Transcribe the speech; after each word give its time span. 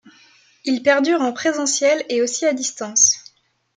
Il 0.65 0.81
perdure 0.81 1.21
en 1.21 1.31
présentiel 1.31 2.03
et 2.09 2.23
aussi 2.23 2.47
à 2.47 2.53
distance. 2.55 3.23